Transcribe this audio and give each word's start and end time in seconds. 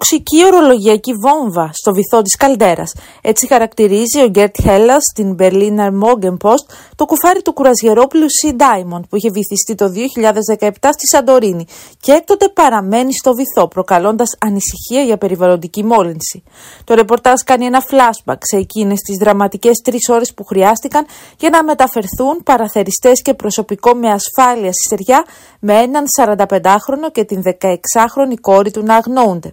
τοξική 0.00 0.44
ορολογιακή 0.44 1.12
βόμβα 1.12 1.70
στο 1.72 1.92
βυθό 1.92 2.22
της 2.22 2.36
καλντέρας. 2.36 2.92
Έτσι 3.22 3.46
χαρακτηρίζει 3.46 4.22
ο 4.24 4.28
Γκέρτ 4.28 4.56
Χέλλας 4.62 5.02
στην 5.02 5.36
Berliner 5.38 5.90
Morgenpost 6.02 6.64
το 6.96 7.04
κουφάρι 7.04 7.42
του 7.42 7.52
κουραζιερόπλου 7.52 8.26
Sea 8.38 8.52
Diamond 8.60 9.00
που 9.08 9.16
είχε 9.16 9.30
βυθιστεί 9.30 9.74
το 9.74 9.86
2017 10.58 10.70
στη 10.92 11.06
Σαντορίνη 11.08 11.66
και 12.00 12.12
έκτοτε 12.12 12.48
παραμένει 12.48 13.12
στο 13.12 13.34
βυθό 13.34 13.68
προκαλώντας 13.68 14.36
ανησυχία 14.38 15.02
για 15.02 15.18
περιβαλλοντική 15.18 15.84
μόλυνση. 15.84 16.42
Το 16.84 16.94
ρεπορτάζ 16.94 17.40
κάνει 17.44 17.64
ένα 17.64 17.82
flashback 17.90 18.38
σε 18.40 18.56
εκείνες 18.56 19.00
τις 19.00 19.16
δραματικές 19.16 19.78
τρεις 19.84 20.08
ώρες 20.08 20.34
που 20.34 20.44
χρειάστηκαν 20.44 21.06
για 21.38 21.50
να 21.50 21.64
μεταφερθούν 21.64 22.42
παραθεριστές 22.44 23.22
και 23.22 23.34
προσωπικό 23.34 23.94
με 23.94 24.08
ασφάλεια 24.10 24.72
στη 24.72 24.82
στεριά 24.86 25.24
με 25.60 25.74
έναν 25.74 26.04
45χρονο 26.20 27.12
και 27.12 27.24
την 27.24 27.42
16χρονη 27.44 28.34
κόρη 28.40 28.70
του 28.70 28.82
να 28.82 28.94
αγνοούνται. 28.94 29.50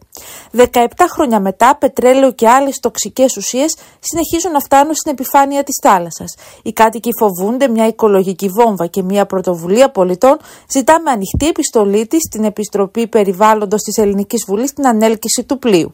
17 0.57 0.63
χρόνια 1.09 1.39
μετά, 1.39 1.75
πετρέλαιο 1.79 2.31
και 2.31 2.49
άλλες 2.49 2.79
τοξικές 2.79 3.37
ουσίες 3.37 3.75
συνεχίζουν 3.99 4.51
να 4.51 4.59
φτάνουν 4.59 4.95
στην 4.95 5.11
επιφάνεια 5.11 5.63
της 5.63 5.79
θάλασσας. 5.81 6.35
Οι 6.63 6.73
κάτοικοι 6.73 7.09
φοβούνται 7.19 7.67
μια 7.67 7.87
οικολογική 7.87 8.49
βόμβα 8.49 8.87
και 8.87 9.03
μια 9.03 9.25
πρωτοβουλία 9.25 9.89
πολιτών 9.89 10.37
ζητά 10.73 11.01
με 11.01 11.11
ανοιχτή 11.11 11.47
επιστολή 11.47 12.07
της 12.07 12.19
στην 12.21 12.43
Επιστροπή 12.43 13.07
Περιβάλλοντος 13.07 13.81
της 13.81 13.97
Ελληνικής 13.97 14.43
Βουλής 14.47 14.73
την 14.73 14.87
ανέλκυση 14.87 15.43
του 15.43 15.59
πλοίου. 15.59 15.91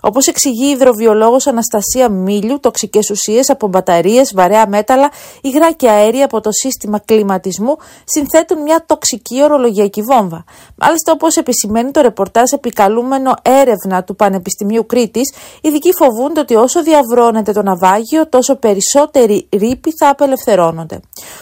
Όπως 0.00 0.26
εξηγεί 0.26 0.66
η 0.66 0.70
υδροβιολόγος 0.70 1.46
Αναστασία 1.46 2.08
Μίλιου, 2.08 2.60
τοξικές 2.60 3.10
ουσίες 3.10 3.50
από 3.50 3.68
μπαταρίες, 3.68 4.32
βαρέα 4.34 4.68
μέταλλα, 4.68 5.10
υγρά 5.40 5.72
και 5.72 5.90
αέρια 5.90 6.24
από 6.24 6.40
το 6.40 6.52
σύστημα 6.52 6.98
κλιματισμού 6.98 7.76
συνθέτουν 8.04 8.62
μια 8.62 8.84
τοξική 8.86 9.42
ορολογιακή 9.42 10.02
βόμβα. 10.02 10.44
Μάλιστα, 10.76 11.12
όπως 11.12 11.36
επισημαίνει 11.36 11.90
το 11.90 12.00
ρεπορτάζ 12.00 12.52
επικαλούμενο 12.52 13.34
έρευνα 13.42 14.04
του 14.04 14.16
Πανεπιστημίου 14.16 14.86
Κρήτης, 14.86 15.30
οι 15.30 15.68
ειδικοί 15.68 15.92
φοβούνται 15.92 16.40
ότι 16.40 16.54
όσο 16.54 16.82
διαβρώνεται 16.82 17.52
το 17.52 17.62
ναυάγιο, 17.62 18.28
τόσο 18.28 18.56
περισσότεροι 18.56 19.48
ρήποι 19.52 19.92
θα 19.98 20.08
απελευθερώνονται. 20.08 21.00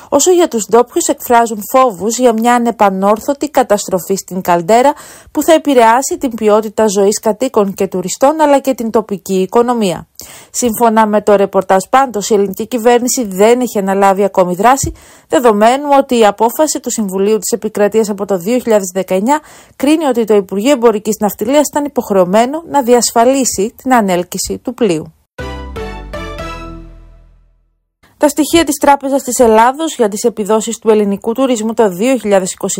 Όσο 0.09 0.31
για 0.31 0.49
τους 0.49 0.67
ντόπιους 0.71 1.07
εκφράζουν 1.07 1.61
φόβους 1.73 2.19
για 2.19 2.33
μια 2.33 2.55
ανεπανόρθωτη 2.55 3.49
καταστροφή 3.49 4.15
στην 4.15 4.41
καλντέρα 4.41 4.93
που 5.33 5.43
θα 5.43 5.53
επηρεάσει 5.53 6.19
την 6.19 6.35
ποιότητα 6.35 6.87
ζωής 6.87 7.21
κατοίκων 7.21 7.75
και 7.75 7.87
τουριστών 7.87 8.15
αλλά 8.21 8.59
και 8.59 8.75
την 8.75 8.91
τοπική 8.91 9.41
οικονομία. 9.41 10.09
Σύμφωνα 10.51 11.07
με 11.07 11.23
το 11.23 11.37
ρεπορτάζ 11.37 11.85
πάντως, 11.91 12.31
η 12.31 12.35
ελληνική 12.35 12.67
κυβέρνηση 12.67 13.25
δεν 13.25 13.61
έχει 13.61 13.79
αναλάβει 13.79 14.25
ακόμη 14.25 14.55
δράση, 14.55 14.93
δεδομένου 15.29 15.89
ότι 15.99 16.19
η 16.19 16.27
απόφαση 16.27 16.81
του 16.81 16.91
Συμβουλίου 16.91 17.39
της 17.39 17.51
Επικρατείας 17.51 18.09
από 18.09 18.25
το 18.27 18.41
2019 19.05 19.41
κρίνει 19.77 20.05
ότι 20.05 20.25
το 20.25 20.35
Υπουργείο 20.35 20.71
Εμπορικής 20.71 21.17
Ναυτιλίας 21.21 21.69
ήταν 21.69 21.85
υποχρεωμένο 21.85 22.63
να 22.69 22.83
διασφαλίσει 22.83 23.75
την 23.83 23.95
ανέλκυση 23.95 24.59
του 24.59 24.75
πλοίου. 24.75 25.16
Τα 28.19 28.29
στοιχεία 28.29 28.65
της 28.65 28.77
Τράπεζας 28.77 29.23
της 29.23 29.39
Ελλάδος 29.39 29.97
για 29.97 30.09
τις 30.09 30.23
επιδόσεις 30.23 30.79
του 30.79 30.91
ελληνικού 30.91 31.33
τουρισμού 31.33 31.75
το 31.75 31.91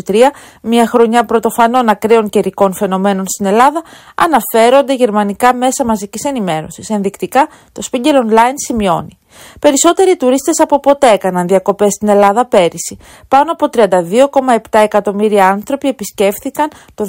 2023, 0.05 0.31
μια 0.61 0.87
χρονιά 0.87 1.25
πρωτοφανών 1.25 1.89
ακραίων 1.89 2.29
καιρικών 2.29 2.73
φαινομένων 2.73 3.25
στην 3.27 3.45
Ελλάδα, 3.45 3.83
αναφέρονται 4.15 4.93
γερμανικά 4.93 5.53
μέσα 5.53 5.85
μαζικής 5.85 6.23
ενημέρωσης. 6.23 6.89
Ενδεικτικά, 6.89 7.47
το 7.71 7.81
Spiegel 7.91 8.29
Online 8.29 8.53
σημειώνει. 8.67 9.17
Περισσότεροι 9.59 10.15
τουρίστες 10.15 10.59
από 10.59 10.79
ποτέ 10.79 11.11
έκαναν 11.11 11.47
διακοπές 11.47 11.93
στην 11.93 12.07
Ελλάδα 12.07 12.45
πέρυσι. 12.45 12.97
Πάνω 13.27 13.51
από 13.51 13.69
32,7 13.71 14.79
εκατομμύρια 14.83 15.47
άνθρωποι 15.47 15.87
επισκέφθηκαν 15.87 16.69
το 16.95 17.03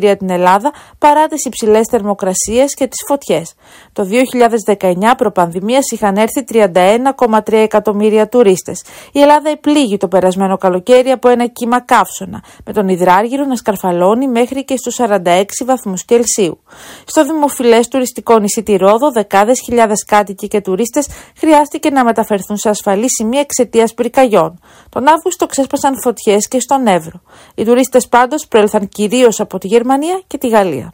2023 0.00 0.14
την 0.18 0.30
Ελλάδα 0.30 0.72
παρά 0.98 1.26
τις 1.26 1.44
υψηλές 1.44 1.86
θερμοκρασίες 1.90 2.74
και 2.74 2.86
τις 2.86 3.04
φωτιές. 3.06 3.54
Το 3.92 4.04
2019 4.04 5.14
προπανδημίας 5.16 5.90
είχαν 5.90 6.16
έρθει 6.16 6.44
31,3 6.52 7.52
εκατομμύρια 7.52 8.28
τουρίστες. 8.28 8.82
Η 9.12 9.20
Ελλάδα 9.20 9.50
επλήγει 9.50 9.96
το 9.96 10.08
περασμένο 10.08 10.56
καλοκαίρι 10.56 11.10
από 11.10 11.28
ένα 11.28 11.46
κύμα 11.46 11.80
καύσωνα, 11.80 12.42
με 12.64 12.72
τον 12.72 12.88
υδράργυρο 12.88 13.44
να 13.44 13.56
σκαρφαλώνει 13.56 14.28
μέχρι 14.28 14.64
και 14.64 14.76
στους 14.76 14.96
46 14.98 15.44
βαθμούς 15.64 16.04
Κελσίου. 16.04 16.60
Στο 17.04 17.24
δημοφιλές 17.24 17.88
τουριστικό 17.88 18.38
νησί 18.38 18.62
τη 18.62 18.76
Ρόδο, 18.76 19.12
δεκάδες 19.12 19.60
χιλιάδες 19.64 20.04
κάτοικοι 20.04 20.48
και 20.48 20.60
τουρίστες 20.60 21.06
χρειάστηκε 21.36 21.90
να 21.90 22.04
μεταφερθούν 22.04 22.56
σε 22.56 22.68
ασφαλή 22.68 23.10
σημεία 23.10 23.40
εξαιτίας 23.40 23.94
πυρκαγιών. 23.94 24.60
Τον 24.88 25.08
Αύγουστο 25.08 25.46
ξέσπασαν 25.46 26.00
φωτιές 26.02 26.48
και 26.48 26.60
στον 26.60 26.86
Εύρο. 26.86 27.20
Οι 27.54 27.64
τουρίστες 27.64 28.08
πάντως 28.08 28.46
προέλθαν 28.46 28.88
κυρίως 28.88 29.40
από 29.40 29.58
τη 29.58 29.66
Γερμανία 29.66 30.20
και 30.26 30.38
τη 30.38 30.48
Γαλλία. 30.48 30.92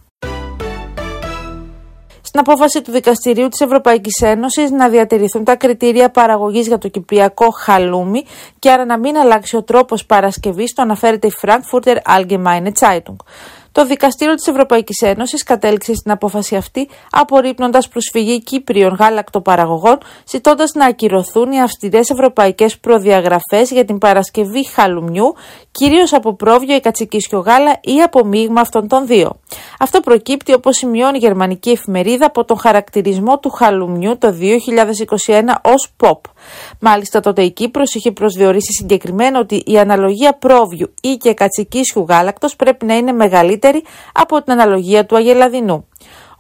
Στην 2.23 2.41
απόφαση 2.41 2.83
του 2.83 2.91
Δικαστηρίου 2.91 3.49
της 3.49 3.61
Ευρωπαϊκής 3.61 4.23
Ένωσης 4.23 4.71
να 4.71 4.89
διατηρηθούν 4.89 5.45
τα 5.45 5.57
κριτήρια 5.57 6.11
παραγωγής 6.11 6.67
για 6.67 6.79
το 6.79 6.89
κυπριακό 6.89 7.51
χαλούμι 7.51 8.25
και 8.59 8.71
άρα 8.71 8.85
να 8.85 8.99
μην 8.99 9.17
αλλάξει 9.17 9.57
ο 9.57 9.63
τρόπος 9.63 10.07
παρασκευής, 10.07 10.73
το 10.73 10.83
αναφέρεται 10.83 11.27
η 11.27 11.33
Frankfurter 11.43 11.97
Allgemeine 12.17 12.71
Zeitung. 12.81 13.17
Το 13.73 13.87
Δικαστήριο 13.87 14.35
της 14.35 14.47
Ευρωπαϊκής 14.47 15.01
Ένωσης 15.01 15.43
κατέληξε 15.43 15.95
στην 15.95 16.11
απόφαση 16.11 16.57
αυτή, 16.57 16.89
απορρίπνοντα 17.11 17.83
προσφυγή 17.91 18.43
Κύπριων 18.43 18.95
γάλακτοπαραγωγών, 18.95 19.99
ζητώντας 20.27 20.73
να 20.75 20.87
ακυρωθούν 20.87 21.53
οι 21.53 21.61
αυστηρές 21.61 22.11
ευρωπαϊκές 22.11 22.79
προδιαγραφές 22.79 23.71
για 23.71 23.85
την 23.85 23.99
παρασκευή 23.99 24.67
χαλουμιού, 24.67 25.35
κυρίως 25.71 26.13
από 26.13 26.35
πρόβιο 26.35 26.75
ή 26.75 26.81
κατσικίσιο 26.81 27.39
γάλα 27.39 27.79
ή 27.81 28.01
από 28.03 28.25
μείγμα 28.25 28.61
αυτών 28.61 28.89
των 28.89 29.07
δύο. 29.07 29.41
Αυτό 29.83 30.01
προκύπτει, 30.01 30.53
όπως 30.53 30.77
σημειώνει 30.77 31.17
η 31.17 31.21
γερμανική 31.21 31.71
εφημερίδα, 31.71 32.27
από 32.27 32.45
τον 32.45 32.59
χαρακτηρισμό 32.59 33.39
του 33.39 33.51
χαλουμιού 33.51 34.19
το 34.19 34.35
2021 35.27 35.41
ως 35.63 35.93
POP. 36.01 36.21
Μάλιστα, 36.79 37.21
τότε 37.21 37.43
η 37.43 37.51
Κύπρος 37.51 37.95
είχε 37.95 38.11
προσδιορίσει 38.11 38.73
συγκεκριμένα 38.73 39.39
ότι 39.39 39.63
η 39.67 39.79
αναλογία 39.79 40.33
πρόβιου 40.33 40.95
ή 41.03 41.17
και 41.17 41.35
κατσικίσιου 41.35 42.07
γάλακτος 42.09 42.57
πρέπει 42.57 42.87
να 42.87 42.97
είναι 42.97 43.13
μεγαλύτερη 43.13 43.83
από 44.13 44.43
την 44.43 44.53
αναλογία 44.53 45.07
του 45.07 45.17
Αγελαδινού. 45.17 45.87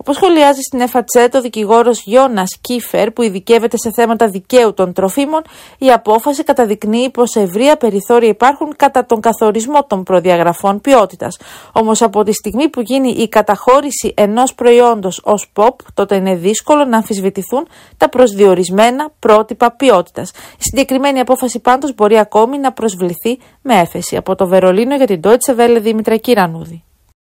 Όπως 0.00 0.16
σχολιάζει 0.16 0.60
στην 0.60 0.80
ΕΦΑΤΣΕ 0.80 1.28
το 1.28 1.40
δικηγόρος 1.40 2.02
Γιώνας 2.02 2.58
Κίφερ, 2.60 3.10
που 3.10 3.22
ειδικεύεται 3.22 3.76
σε 3.76 3.90
θέματα 3.90 4.28
δικαίου 4.28 4.74
των 4.74 4.92
τροφίμων, 4.92 5.42
η 5.78 5.92
απόφαση 5.92 6.44
καταδεικνύει 6.44 7.10
πως 7.10 7.34
ευρεία 7.34 7.76
περιθώρια 7.76 8.28
υπάρχουν 8.28 8.76
κατά 8.76 9.06
τον 9.06 9.20
καθορισμό 9.20 9.84
των 9.84 10.02
προδιαγραφών 10.02 10.80
ποιότητας. 10.80 11.38
Όμως 11.72 12.02
από 12.02 12.22
τη 12.22 12.32
στιγμή 12.32 12.68
που 12.68 12.80
γίνει 12.80 13.10
η 13.10 13.28
καταχώρηση 13.28 14.14
ενός 14.16 14.54
προϊόντος 14.54 15.20
ως 15.24 15.52
POP, 15.56 15.74
τότε 15.94 16.16
είναι 16.16 16.34
δύσκολο 16.34 16.84
να 16.84 16.96
αμφισβητηθούν 16.96 17.68
τα 17.96 18.08
προσδιορισμένα 18.08 19.10
πρότυπα 19.18 19.70
ποιότητας. 19.70 20.30
Η 20.30 20.62
συγκεκριμένη 20.62 21.20
απόφαση 21.20 21.58
πάντως 21.58 21.94
μπορεί 21.94 22.18
ακόμη 22.18 22.58
να 22.58 22.72
προσβληθεί 22.72 23.38
με 23.62 23.78
έφεση. 23.80 24.16
Από 24.16 24.34
το 24.34 24.46
Βερολίνο 24.46 24.96
για 24.96 25.06
την 25.06 25.20
Deutsche 25.24 25.56
Welle 25.56 25.78
Δήμητρα 25.80 26.16
Κυρανούδη. 26.16 26.84